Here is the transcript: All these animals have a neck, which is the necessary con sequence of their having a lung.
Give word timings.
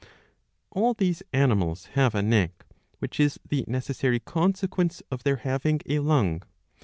All 0.71 0.95
these 0.95 1.21
animals 1.31 1.85
have 1.93 2.15
a 2.15 2.23
neck, 2.23 2.65
which 2.97 3.19
is 3.19 3.39
the 3.47 3.63
necessary 3.67 4.19
con 4.19 4.55
sequence 4.55 5.03
of 5.11 5.21
their 5.21 5.35
having 5.35 5.79
a 5.85 5.99
lung. 5.99 6.41